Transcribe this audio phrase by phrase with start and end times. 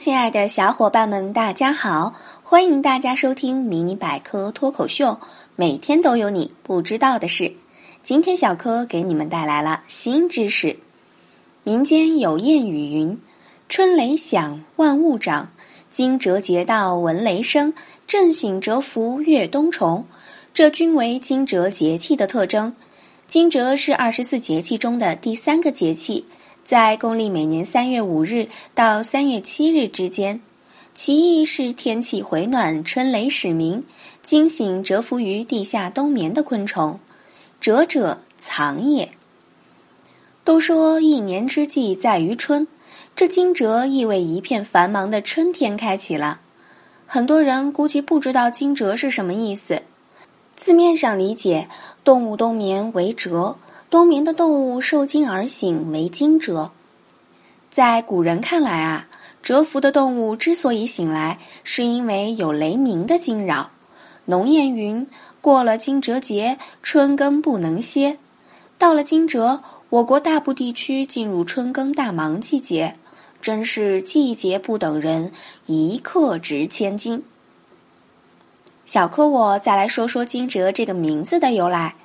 [0.00, 2.14] 亲爱的小伙伴们，大家好！
[2.42, 5.08] 欢迎大家收听《迷你百科脱口秀》，
[5.56, 7.52] 每天都有你不知道的事。
[8.02, 10.78] 今天小柯给你们带来了新知识。
[11.64, 13.20] 民间有谚语云
[13.68, 15.48] ：“春雷响，万物长；
[15.90, 17.70] 惊蛰节到，闻雷声。
[18.06, 20.06] 震醒蛰伏，越冬虫。”
[20.54, 22.74] 这均为惊蛰节气的特征。
[23.28, 26.24] 惊蛰是二十四节气中的第三个节气，
[26.64, 30.40] 在公历每年三月五日到三月七日之间。
[30.92, 33.82] 其意是天气回暖，春雷始鸣，
[34.22, 36.98] 惊醒蛰伏于地下冬眠的昆虫。
[37.60, 39.08] 蛰者，藏也。
[40.44, 42.66] 都说一年之计在于春，
[43.14, 46.40] 这惊蛰意味一片繁忙的春天开启了。
[47.06, 49.82] 很多人估计不知道惊蛰是什么意思。
[50.56, 51.68] 字面上理解，
[52.04, 53.56] 动物冬眠为蛰，
[53.90, 56.70] 冬眠的动物受惊而醒为惊蛰。
[57.72, 59.08] 在古人看来啊，
[59.42, 63.70] 蛰伏的动物之所以醒来，是因为有雷鸣的惊扰。
[64.26, 65.08] 农谚云
[65.42, 68.16] ：“过了惊蛰节，春耕不能歇。”
[68.78, 72.94] 到了惊蛰，我国大部地区进入春耕大忙季节，
[73.42, 75.32] 真是季节不等人，
[75.66, 77.24] 一刻值千金。
[78.86, 81.96] 小柯，我再来说说惊蛰这个名字的由来。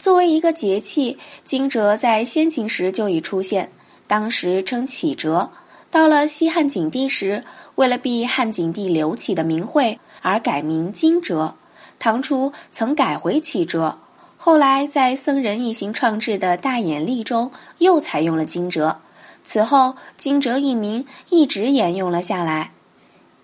[0.00, 3.70] 作为一个节气，惊蛰在先秦时就已出现，
[4.06, 5.50] 当时称启蛰。
[5.90, 11.54] 到了西汉景帝时，为了避汉景帝刘启的名讳而改名惊蛰。
[11.98, 13.94] 唐初曾改回启蛰，
[14.38, 18.96] 后来在僧人一行创制的大衍历中又采用了惊蛰。
[19.44, 22.70] 此后，惊蛰一名一直沿用了下来。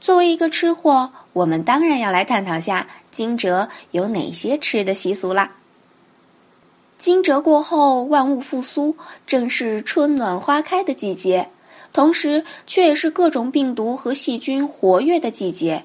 [0.00, 1.10] 作为一个吃货。
[1.34, 5.52] 我们当然要来探讨下惊蛰有哪些吃的习俗啦。
[6.98, 11.48] 惊蛰过后，万物复苏，正是春暖花开的季节，
[11.92, 15.84] 同时却也是各种病毒和细菌活跃的季节。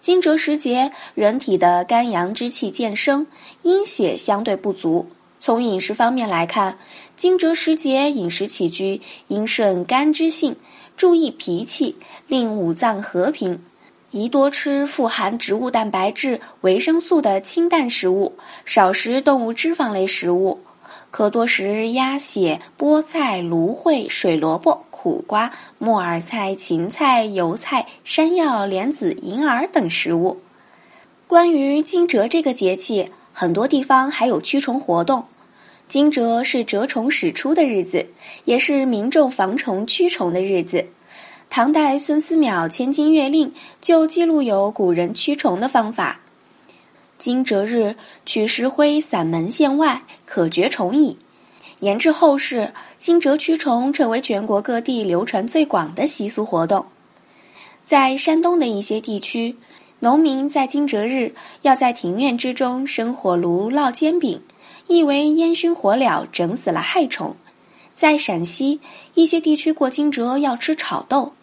[0.00, 3.26] 惊蛰时节，人体的肝阳之气渐生，
[3.62, 5.06] 阴血相对不足。
[5.40, 6.78] 从饮食方面来看，
[7.16, 10.54] 惊蛰时节饮食起居应顺肝之性，
[10.96, 11.96] 注意脾气，
[12.28, 13.58] 令五脏和平。
[14.12, 18.34] 宜多吃富含植物蛋白质、维生素的清淡食物，
[18.66, 20.60] 少食动物脂肪类食物。
[21.10, 30.42] 可多食鸭血、菠菜、芦荟、水萝卜、苦瓜、木耳菜、芹菜、油菜、山药、莲子、银耳等食物。
[31.26, 35.24] 关于惊蛰这个节气，很多地方还有驱虫活动。
[35.88, 38.06] 惊蛰是蛰虫始出的日子，
[38.44, 40.84] 也是民众防虫驱虫的日子。
[41.54, 43.46] 唐代孙思邈《千金月令》
[43.82, 46.18] 就记录有古人驱虫的方法：
[47.18, 51.18] 惊蛰日取石灰散门线外，可绝虫矣。
[51.80, 56.86] 延至后世，惊蛰驱虫成为全国各地流传最广的习俗活动。
[57.84, 59.54] 在山东的一些地区，
[59.98, 64.40] 农民在惊蛰日要在庭院之中生火炉烙煎饼，
[64.86, 67.36] 意为烟熏火燎，整死了害虫。
[67.94, 68.80] 在陕西
[69.12, 71.34] 一些地区过惊蛰要吃炒豆。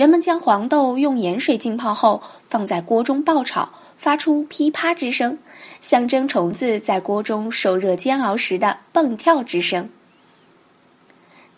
[0.00, 3.68] 人们将黄豆用盐水浸泡后，放在锅中爆炒，
[3.98, 5.36] 发出噼啪之声，
[5.82, 9.90] 象征虫子在锅中受热煎熬时的蹦跳之声。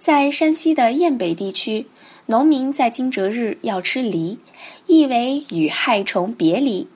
[0.01, 1.87] 在山西的雁北地区，
[2.27, 4.41] 农民在惊蛰日要吃梨，
[4.87, 6.89] 意为与害虫别离。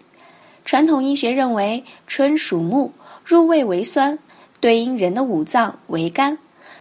[0.65, 2.93] 传统医学认为，春属木，
[3.25, 4.19] 入味为酸，
[4.59, 6.37] 对应人的五脏为肝。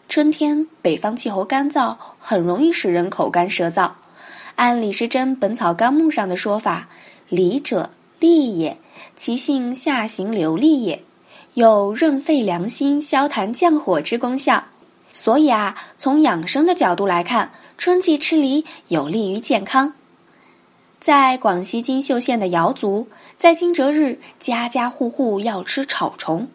[0.09, 3.92] 春天北方气候干燥，很容易使人口干舌燥。
[4.56, 6.88] 按李时珍《本草纲目》上的说法，
[7.28, 7.90] 梨者
[8.20, 8.78] 利也，
[9.18, 11.02] 其性下行流利也，
[11.56, 14.64] 有润肺凉心、消痰降火之功效。
[15.12, 19.94] 所以啊，从养生的角度来看，春季吃梨有利于健康。
[21.02, 26.48] 在广西金秀县的瑶族，在惊蛰日，家家户户要吃炒虫。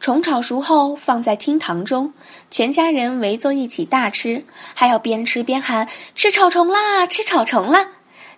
[0.00, 2.14] 虫炒熟后放在厅堂中，
[2.50, 7.86] 全家人围坐一起大吃，还要边吃边喊“吃炒虫啦，吃炒虫啦”。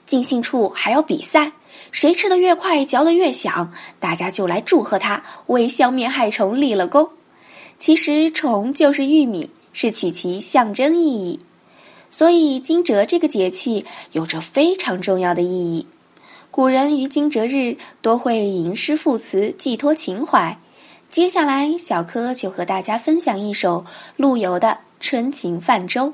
[0.05, 1.53] 尽兴处还要比赛，
[1.93, 7.11] 谁吃的越快，嚼得越响，大家就来祝贺他为消灭害虫立了功。
[7.79, 11.39] 其实虫就是玉米，是取其象征意义，
[12.11, 15.87] 所以惊蛰这个节气有着非常重要的意义。
[16.51, 20.59] 古人于惊蛰日多会吟诗赋词，寄托情怀。
[21.13, 23.85] 接下来，小柯就和大家分享一首
[24.17, 24.69] 陆游的
[24.99, 26.07] 《春情泛舟》。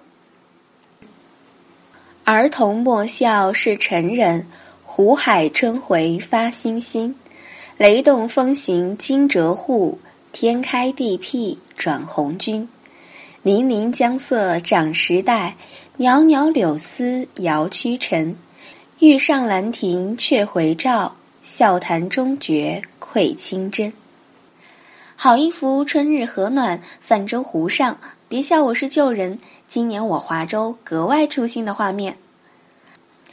[2.25, 4.45] 儿童莫笑是成人，
[4.83, 7.15] 湖海春回发新心。
[7.77, 10.01] 雷动风行惊蛰户，
[10.33, 12.69] 天开地辟转红军。
[13.45, 15.55] 粼粼江色涨时代，
[15.99, 18.37] 袅袅柳丝摇屈尘。
[18.99, 21.15] 欲上兰亭却回照，
[21.45, 23.93] 笑谈中觉愧清真。
[25.21, 27.99] 好一幅春日和暖，泛舟湖上，
[28.29, 29.41] 别笑我是旧人。
[29.67, 32.17] 今年我划舟格外出新的画面。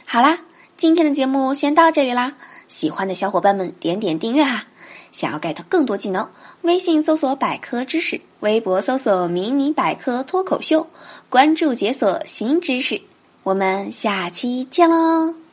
[0.04, 0.40] 好啦，
[0.76, 2.32] 今天的节目先到这里啦。
[2.66, 4.64] 喜欢的小伙伴们点点订阅哈。
[5.12, 6.28] 想要 get 更多技能，
[6.62, 10.88] 微信搜索百科知识，微博搜索迷你百科脱口秀，
[11.30, 13.00] 关注解锁新知识。
[13.44, 15.45] 我们下期见喽！